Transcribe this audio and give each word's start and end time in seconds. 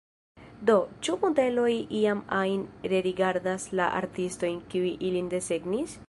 Do, 0.69 0.75
ĉu 1.07 1.17
modeloj 1.25 1.73
iam 1.99 2.23
ajn 2.37 2.63
rerigardas 2.93 3.67
la 3.81 3.89
artistojn, 4.01 4.57
kiuj 4.73 4.95
ilin 5.11 5.29
desegnis? 5.35 5.99